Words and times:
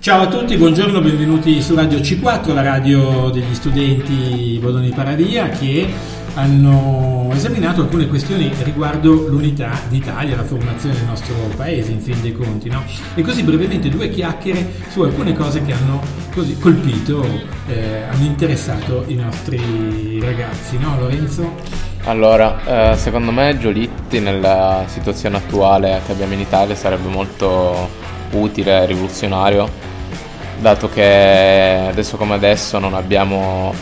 Ciao 0.00 0.22
a 0.22 0.26
tutti, 0.28 0.56
buongiorno, 0.56 1.00
benvenuti 1.00 1.60
su 1.60 1.74
Radio 1.74 1.98
C4, 1.98 2.54
la 2.54 2.62
radio 2.62 3.30
degli 3.30 3.52
studenti 3.52 4.56
Bodoni 4.62 4.90
Paradia 4.90 5.48
che 5.48 5.92
hanno 6.34 7.28
esaminato 7.32 7.82
alcune 7.82 8.06
questioni 8.06 8.50
riguardo 8.62 9.26
l'unità 9.26 9.72
d'Italia, 9.88 10.36
la 10.36 10.44
formazione 10.44 10.94
del 10.94 11.04
nostro 11.04 11.34
paese 11.56 11.90
in 11.90 12.00
fin 12.00 12.22
dei 12.22 12.32
conti. 12.32 12.70
No? 12.70 12.84
E 13.16 13.22
così 13.22 13.42
brevemente 13.42 13.88
due 13.88 14.08
chiacchiere 14.08 14.72
su 14.88 15.02
alcune 15.02 15.34
cose 15.34 15.62
che 15.62 15.72
hanno 15.72 16.00
così, 16.32 16.56
colpito, 16.58 17.26
eh, 17.66 18.02
hanno 18.08 18.24
interessato 18.24 19.02
i 19.08 19.16
nostri 19.16 20.20
ragazzi, 20.22 20.78
no 20.78 20.96
Lorenzo? 20.96 21.54
Allora, 22.04 22.92
eh, 22.92 22.96
secondo 22.96 23.32
me 23.32 23.58
Giolitti 23.58 24.20
nella 24.20 24.84
situazione 24.86 25.38
attuale 25.38 26.00
che 26.06 26.12
abbiamo 26.12 26.34
in 26.34 26.40
Italia 26.40 26.76
sarebbe 26.76 27.08
molto 27.08 28.06
utile, 28.32 28.86
rivoluzionario, 28.86 29.68
dato 30.60 30.88
che 30.88 31.86
adesso 31.88 32.16
come 32.16 32.34
adesso 32.34 32.78
non 32.78 32.94
abbiamo 32.94 33.72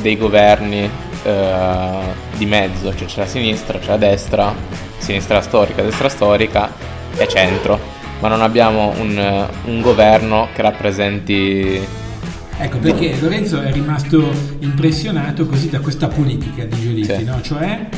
dei 0.00 0.16
governi 0.16 0.88
eh, 1.22 1.98
di 2.36 2.46
mezzo, 2.46 2.94
cioè 2.94 3.06
c'è 3.06 3.20
la 3.20 3.26
sinistra, 3.26 3.78
c'è 3.78 3.90
la 3.90 3.96
destra, 3.96 4.54
sinistra 4.98 5.40
storica, 5.40 5.82
destra 5.82 6.08
storica 6.08 6.70
e 7.16 7.26
centro, 7.26 7.78
ma 8.20 8.28
non 8.28 8.42
abbiamo 8.42 8.92
un, 8.98 9.48
un 9.64 9.80
governo 9.80 10.48
che 10.54 10.62
rappresenti 10.62 12.06
Ecco 12.60 12.78
perché 12.78 13.16
Lorenzo 13.20 13.60
è 13.60 13.70
rimasto 13.70 14.32
impressionato 14.58 15.46
così 15.46 15.70
da 15.70 15.78
questa 15.78 16.08
politica 16.08 16.64
di 16.64 16.80
Giolitti, 16.80 17.14
sì. 17.18 17.24
no? 17.24 17.40
Cioè 17.40 17.88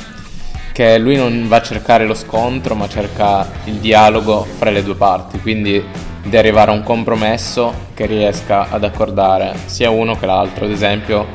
che 0.73 0.99
lui 0.99 1.17
non 1.17 1.47
va 1.49 1.57
a 1.57 1.63
cercare 1.63 2.07
lo 2.07 2.15
scontro, 2.15 2.75
ma 2.75 2.89
cerca 2.89 3.49
il 3.65 3.75
dialogo 3.75 4.45
fra 4.45 4.71
le 4.71 4.83
due 4.83 4.95
parti, 4.95 5.41
quindi 5.41 5.83
di 6.23 6.37
arrivare 6.37 6.71
a 6.71 6.75
un 6.75 6.83
compromesso 6.83 7.89
che 7.95 8.07
riesca 8.07 8.69
ad 8.69 8.85
accordare 8.85 9.55
sia 9.67 9.91
uno 9.91 10.17
che 10.17 10.27
l'altro, 10.27 10.67
ad 10.67 10.71
esempio 10.71 11.27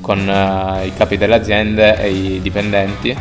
con 0.00 0.18
uh, 0.18 0.84
i 0.84 0.92
capi 0.94 1.16
delle 1.16 1.36
aziende 1.36 1.96
e 1.98 2.10
i 2.10 2.40
dipendenti. 2.40 3.16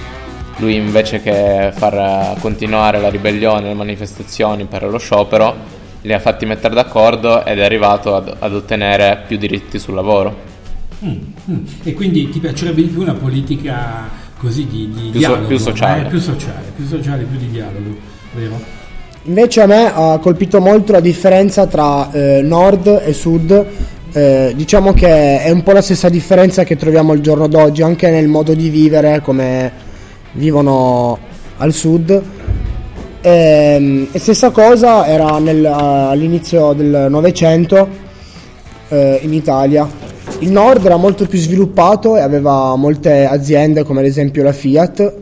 Lui 0.57 0.75
invece 0.75 1.21
che 1.21 1.71
far 1.73 2.35
continuare 2.39 2.99
la 2.99 3.09
ribellione, 3.09 3.67
le 3.67 3.73
manifestazioni 3.73 4.65
per 4.65 4.83
lo 4.83 4.97
sciopero, 4.97 5.79
li 6.01 6.13
ha 6.13 6.19
fatti 6.19 6.45
mettere 6.45 6.73
d'accordo 6.73 7.45
ed 7.45 7.59
è 7.59 7.63
arrivato 7.63 8.15
ad, 8.15 8.35
ad 8.37 8.53
ottenere 8.53 9.23
più 9.27 9.37
diritti 9.37 9.79
sul 9.79 9.93
lavoro. 9.93 10.49
Mm, 11.03 11.17
mm. 11.49 11.63
E 11.83 11.93
quindi 11.93 12.29
ti 12.29 12.39
piacerebbe 12.39 12.83
di 12.83 12.89
più 12.89 13.01
una 13.01 13.13
politica 13.13 14.09
così 14.41 14.65
di, 14.65 14.89
di 14.91 15.09
più, 15.11 15.19
dialogo, 15.19 15.41
so, 15.43 15.47
più, 15.47 15.57
sociale. 15.59 16.01
Eh, 16.01 16.09
più 16.09 16.19
sociale, 16.19 16.71
più 16.75 16.87
sociale, 16.87 17.23
più 17.23 17.37
di 17.37 17.49
dialogo, 17.49 17.95
vero? 18.33 18.59
Invece 19.25 19.61
a 19.61 19.67
me 19.67 19.93
ha 19.93 20.17
colpito 20.17 20.59
molto 20.59 20.93
la 20.93 20.99
differenza 20.99 21.67
tra 21.67 22.11
eh, 22.11 22.41
nord 22.41 23.03
e 23.05 23.13
sud. 23.13 23.65
Eh, 24.13 24.53
diciamo 24.55 24.93
che 24.93 25.43
è 25.43 25.51
un 25.51 25.61
po' 25.61 25.73
la 25.73 25.81
stessa 25.81 26.09
differenza 26.09 26.63
che 26.63 26.75
troviamo 26.75 27.11
al 27.11 27.21
giorno 27.21 27.47
d'oggi, 27.47 27.83
anche 27.83 28.09
nel 28.09 28.27
modo 28.27 28.55
di 28.55 28.69
vivere, 28.69 29.21
come 29.21 29.71
vivono 30.33 31.19
al 31.57 31.71
sud. 31.71 32.21
E, 33.21 34.07
e 34.11 34.19
stessa 34.19 34.49
cosa 34.49 35.05
era 35.05 35.37
nel, 35.37 35.63
all'inizio 35.63 36.73
del 36.73 37.05
Novecento 37.09 37.87
eh, 38.89 39.19
in 39.21 39.33
Italia. 39.33 40.00
Il 40.41 40.51
nord 40.51 40.83
era 40.83 40.95
molto 40.95 41.27
più 41.27 41.37
sviluppato 41.37 42.17
e 42.17 42.21
aveva 42.21 42.75
molte 42.75 43.25
aziende 43.25 43.83
come 43.83 43.99
ad 43.99 44.07
esempio 44.07 44.41
la 44.41 44.51
Fiat. 44.51 45.13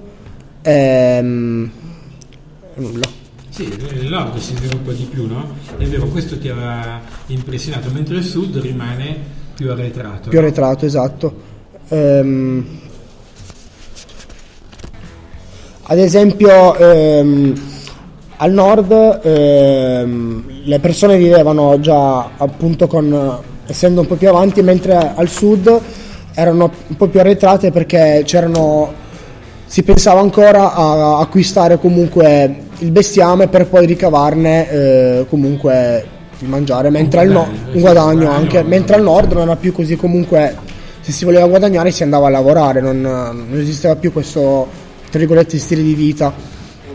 E, 0.62 1.20
nulla. 1.22 3.08
Sì, 3.50 3.64
il 3.64 4.08
nord 4.10 4.38
si 4.38 4.56
sviluppa 4.56 4.94
di 4.94 5.04
più, 5.12 5.28
no? 5.28 5.56
È 5.78 5.84
vero, 5.84 6.06
questo 6.08 6.40
ti 6.40 6.48
aveva 6.48 7.02
impressionato, 7.26 7.90
mentre 7.92 8.16
il 8.16 8.24
sud 8.24 8.60
rimane 8.60 9.18
più 9.56 9.70
arretrato. 9.70 10.30
Più 10.30 10.40
no? 10.40 10.46
arretrato, 10.46 10.86
esatto. 10.86 11.36
Ehm, 11.90 12.66
ad 15.82 15.98
esempio, 15.98 16.78
ehm, 16.78 17.62
al 18.38 18.52
nord 18.54 19.20
ehm, 19.22 20.44
le 20.64 20.80
persone 20.80 21.18
vivevano 21.18 21.78
già 21.82 22.38
appunto 22.38 22.88
con, 22.88 23.40
essendo 23.70 24.02
un 24.02 24.08
po' 24.08 24.16
più 24.16 24.30
avanti, 24.30 24.62
mentre 24.62 25.14
al 25.16 25.30
sud 25.30 25.80
erano 26.34 26.72
un 26.88 26.96
po' 26.96 27.08
più 27.08 27.20
arretrate 27.20 27.72
perché 27.72 28.24
c'erano 28.26 29.08
si 29.66 29.84
pensava 29.84 30.20
ancora 30.20 30.74
a 30.74 31.20
acquistare 31.20 31.78
comunque 31.78 32.56
il 32.80 32.92
bestiame 32.92 33.48
per 33.48 33.68
poi 33.68 33.86
ricavarne 33.86 34.70
eh, 34.70 35.26
comunque 35.30 36.06
il 36.40 36.48
mangiare, 36.48 36.90
mentre 36.90 37.20
al 37.20 37.30
nord 37.30 37.52
un 37.74 37.82
guadagno 37.82 38.32
anche, 38.32 38.64
mentre 38.64 38.96
al 38.96 39.04
nord 39.04 39.34
non 39.34 39.44
era 39.44 39.56
più 39.58 39.72
così 39.72 39.96
comunque 39.96 40.56
se 41.02 41.12
si 41.12 41.26
voleva 41.26 41.46
guadagnare 41.46 41.92
si 41.92 42.04
andava 42.04 42.28
a 42.28 42.30
lavorare, 42.30 42.82
non, 42.82 43.02
non 43.02 43.60
esisteva 43.60 43.96
più 43.96 44.12
questo 44.12 44.68
tra 45.10 45.20
virgolette 45.20 45.58
stile 45.58 45.84
di 45.84 45.94
vita. 45.94 46.34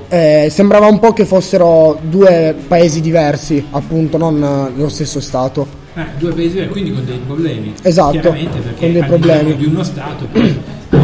Eh, 0.08 0.48
sembrava 0.50 0.86
un 0.86 0.98
po' 0.98 1.12
che 1.12 1.24
fossero 1.24 1.98
due 2.02 2.54
paesi 2.66 3.00
diversi, 3.00 3.64
appunto, 3.70 4.16
non 4.16 4.72
lo 4.74 4.88
stesso 4.88 5.20
Stato. 5.20 5.82
Eh, 5.96 6.04
due 6.18 6.32
paesi 6.32 6.66
quindi 6.66 6.92
con 6.92 7.04
dei 7.04 7.20
problemi. 7.24 7.72
Esatto, 7.82 8.28
con 8.28 8.92
dei 8.92 9.04
problemi. 9.04 9.56
di 9.56 9.66
uno 9.66 9.84
Stato 9.84 10.26
per, 10.26 10.60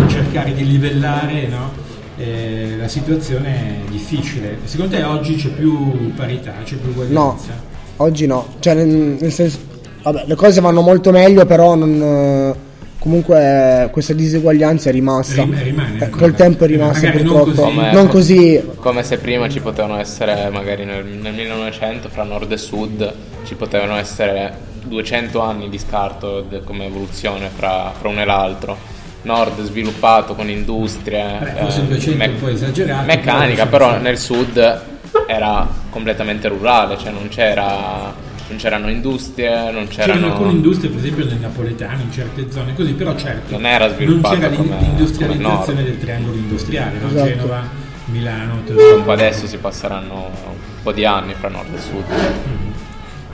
cercare 0.08 0.52
di 0.52 0.66
livellare 0.66 1.46
no? 1.46 1.70
eh, 2.16 2.74
la 2.76 2.88
situazione 2.88 3.84
è 3.86 3.90
difficile. 3.90 4.58
Secondo 4.64 4.96
te 4.96 5.04
oggi 5.04 5.36
c'è 5.36 5.50
più 5.50 6.12
parità, 6.14 6.54
c'è 6.64 6.74
più 6.74 6.90
uguaglianza? 6.90 7.14
No, 7.14 7.38
oggi 7.98 8.26
no. 8.26 8.54
Cioè, 8.58 8.74
nel, 8.74 8.88
nel 9.20 9.32
senso, 9.32 9.58
vabbè, 10.02 10.24
le 10.26 10.34
cose 10.34 10.60
vanno 10.60 10.80
molto 10.80 11.12
meglio, 11.12 11.46
però 11.46 11.76
non, 11.76 12.54
comunque 12.98 13.88
questa 13.92 14.12
diseguaglianza 14.12 14.90
è 14.90 14.92
rimasta. 14.92 15.42
Rim- 15.42 15.62
rimane, 15.62 15.98
eh, 16.00 16.10
col 16.10 16.34
tempo 16.34 16.64
è 16.64 16.66
rimasta 16.66 17.10
purtroppo. 17.10 17.44
Non 17.44 17.54
così. 17.54 17.74
Come, 17.74 17.92
non 17.92 18.08
così. 18.08 18.62
come 18.74 19.02
se 19.04 19.18
prima 19.18 19.48
ci 19.48 19.60
potevano 19.60 19.98
essere, 19.98 20.50
magari 20.50 20.84
nel, 20.84 21.04
nel 21.04 21.32
1900, 21.32 22.08
fra 22.08 22.24
nord 22.24 22.50
e 22.50 22.56
sud, 22.58 23.14
ci 23.44 23.54
potevano 23.54 23.94
essere 23.96 24.68
200 24.84 25.40
anni 25.40 25.68
di 25.68 25.78
scarto 25.78 26.42
de, 26.42 26.62
come 26.62 26.86
evoluzione 26.86 27.48
fra, 27.48 27.92
fra 27.98 28.08
uno 28.08 28.20
e 28.20 28.24
l'altro 28.24 28.98
nord 29.22 29.60
sviluppato 29.62 30.34
con 30.34 30.48
industrie 30.48 31.56
eh, 31.56 32.14
me- 32.14 32.34
meccanica, 33.04 33.66
però 33.66 33.98
nel 33.98 34.18
sud 34.18 34.82
era 35.26 35.68
completamente 35.90 36.48
rurale, 36.48 36.96
cioè 36.96 37.10
non 37.10 37.28
c'era 37.28 38.28
non 38.50 38.58
c'erano 38.58 38.90
industrie, 38.90 39.70
non 39.70 39.86
c'erano... 39.86 40.12
C'erano 40.14 40.32
alcune 40.32 40.50
industrie, 40.50 40.90
per 40.90 40.98
esempio 40.98 41.24
nel 41.24 41.38
napoletano, 41.38 42.02
in 42.02 42.10
certe 42.10 42.50
zone, 42.50 42.74
così, 42.74 42.94
però 42.94 43.14
certo 43.14 43.52
non, 43.52 43.64
era 43.64 43.86
non 43.86 44.20
c'era 44.22 44.48
come, 44.48 44.76
l'industrializzazione 44.80 45.84
del 45.84 45.98
triangolo 45.98 46.34
industriale, 46.34 46.98
no? 46.98 47.08
esatto. 47.08 47.28
Genova, 47.28 47.62
Milano... 48.06 48.62
Un 48.66 49.02
po' 49.04 49.12
adesso 49.12 49.46
si 49.46 49.56
passeranno 49.58 50.30
un 50.46 50.82
po' 50.82 50.90
di 50.90 51.04
anni 51.04 51.34
fra 51.34 51.48
nord 51.48 51.72
e 51.72 51.78
sud. 51.78 52.04
Mm-hmm. 52.08 52.59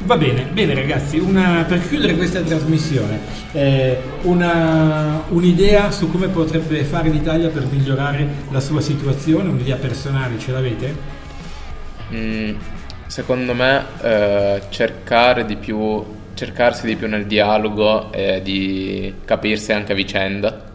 Va 0.06 0.16
bene, 0.16 0.46
bene 0.52 0.72
ragazzi, 0.72 1.18
una, 1.18 1.64
per 1.66 1.84
chiudere 1.84 2.14
questa 2.14 2.40
trasmissione, 2.40 3.18
eh, 3.50 3.98
una, 4.22 5.24
un'idea 5.30 5.90
su 5.90 6.08
come 6.12 6.28
potrebbe 6.28 6.84
fare 6.84 7.08
l'Italia 7.08 7.48
per 7.48 7.66
migliorare 7.68 8.24
la 8.50 8.60
sua 8.60 8.80
situazione, 8.80 9.48
un'idea 9.48 9.74
personale 9.74 10.38
ce 10.38 10.52
l'avete? 10.52 10.96
Mm, 12.14 12.54
secondo 13.08 13.52
me 13.52 13.84
eh, 14.00 14.62
cercare 14.68 15.44
di 15.44 15.56
più, 15.56 16.04
cercarsi 16.34 16.86
di 16.86 16.94
più 16.94 17.08
nel 17.08 17.26
dialogo 17.26 18.12
e 18.12 18.40
di 18.44 19.12
capirsi 19.24 19.72
anche 19.72 19.90
a 19.90 19.96
vicenda. 19.96 20.72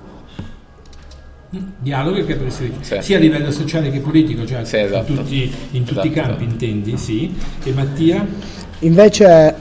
Mm, 1.56 1.60
dialogo 1.78 2.18
e 2.18 2.26
capirsi 2.26 2.74
sì. 2.82 2.98
sia 3.00 3.16
a 3.16 3.22
livello 3.22 3.52
sociale 3.52 3.92
che 3.92 4.02
politico, 4.02 4.46
cioè 4.46 4.66
sì, 4.66 4.80
esatto. 4.80 5.10
in 5.10 5.18
tutti, 5.18 5.54
in 5.72 5.84
tutti 5.86 5.92
esatto. 5.92 6.08
i 6.08 6.12
campi 6.12 6.44
intendi, 6.44 6.98
sì. 6.98 7.34
E 7.64 7.72
Mattia? 7.72 8.70
Invece, 8.82 9.56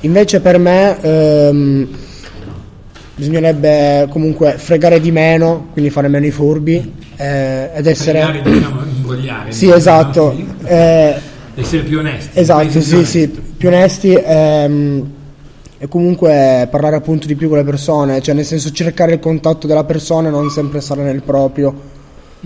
invece 0.00 0.40
per 0.40 0.58
me 0.58 1.00
ehm, 1.00 1.88
bisognerebbe 3.16 4.06
comunque 4.10 4.54
fregare 4.58 5.00
di 5.00 5.10
meno, 5.10 5.68
quindi 5.72 5.90
fare 5.90 6.08
meno 6.08 6.26
i 6.26 6.30
furbi 6.30 6.94
eh, 7.16 7.70
ed 7.74 7.86
essere... 7.86 8.20
Fregare, 8.22 8.42
diciamo. 8.42 8.86
Sì, 9.48 9.70
esatto. 9.70 10.36
Eh, 10.64 11.16
essere 11.54 11.82
più 11.82 11.98
onesti. 11.98 12.38
Esatto, 12.38 12.80
sì, 12.80 13.04
sì, 13.04 13.28
più 13.28 13.68
onesti. 13.68 14.14
Ehm, 14.14 15.12
e 15.80 15.88
comunque 15.88 16.66
parlare 16.70 16.96
appunto 16.96 17.26
di 17.26 17.36
più 17.36 17.48
con 17.48 17.58
le 17.58 17.64
persone, 17.64 18.20
cioè 18.20 18.34
nel 18.34 18.44
senso 18.44 18.70
cercare 18.72 19.14
il 19.14 19.20
contatto 19.20 19.66
della 19.66 19.84
persona 19.84 20.28
e 20.28 20.30
non 20.30 20.50
sempre 20.50 20.80
stare 20.80 21.02
nel 21.02 21.22
proprio. 21.22 21.96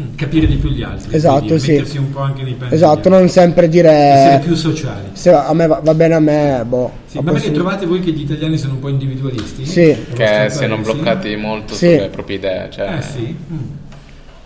Mm, 0.00 0.14
capire 0.16 0.46
di 0.46 0.56
più 0.56 0.70
gli 0.70 0.82
altri, 0.82 1.14
esatto, 1.14 1.58
sì. 1.58 1.72
mettersi 1.72 1.98
un 1.98 2.10
po' 2.10 2.20
anche 2.20 2.42
nei 2.42 2.54
panni. 2.54 2.72
Esatto, 2.72 3.10
non 3.10 3.28
sempre 3.28 3.68
dire 3.68 3.90
essere 3.90 4.38
più 4.42 4.54
sociali. 4.54 5.08
Se 5.12 5.30
a 5.30 5.52
me 5.52 5.66
va, 5.66 5.80
va 5.84 5.92
bene 5.92 6.14
a 6.14 6.18
me, 6.18 6.64
boh. 6.66 6.90
Sì, 7.04 7.18
ma 7.18 7.32
perché 7.32 7.50
trovate 7.50 7.84
voi 7.84 8.00
che 8.00 8.10
gli 8.10 8.22
italiani 8.22 8.56
sono 8.56 8.72
un 8.72 8.78
po' 8.78 8.88
individualisti? 8.88 9.66
Sì. 9.66 9.94
Che 10.14 10.46
siano 10.48 10.78
bloccati 10.78 11.36
molto 11.36 11.74
sì. 11.74 11.90
sulle 11.90 12.08
proprie 12.08 12.36
idee, 12.36 12.70
cioè... 12.70 12.96
Eh 12.96 13.02
sì. 13.02 13.36
Mm. 13.52 13.58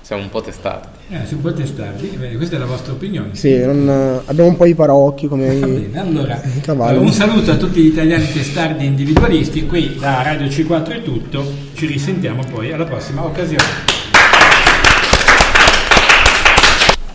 siamo 0.01 0.23
un 0.23 0.31
po' 0.31 0.43
testardi. 0.43 0.89
Eh, 1.11 1.19
siamo 1.25 1.43
un 1.45 1.53
po' 1.53 1.53
testardi, 1.53 2.19
questa 2.37 2.57
è 2.57 2.59
la 2.59 2.67
vostra 2.67 2.95
opinione. 2.95 3.29
Sì, 3.37 3.65
non- 3.65 4.23
abbiamo 4.25 4.49
un 4.49 4.57
po' 4.57 4.65
di 4.65 4.75
paraocchi 4.75 5.29
come 5.29 5.47
Va 5.61 5.67
i, 5.69 5.71
bene, 5.71 6.01
allora 6.01 6.43
i 6.43 6.61
cavalli. 6.61 6.99
un 6.99 7.13
saluto 7.13 7.53
a 7.53 7.57
tutti 7.57 7.81
gli 7.81 7.87
italiani 7.87 8.27
testardi 8.33 8.83
e 8.83 8.87
individualisti, 8.89 9.65
qui 9.65 9.97
da 10.01 10.23
Radio 10.23 10.49
C4 10.49 10.89
è 10.89 11.03
tutto, 11.03 11.49
ci 11.75 11.87
risentiamo 11.87 12.43
poi 12.51 12.73
alla 12.73 12.85
prossima 12.85 13.25
occasione. 13.25 13.95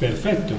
Perfecto. 0.02 0.56